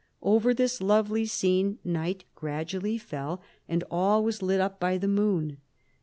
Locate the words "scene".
1.27-1.77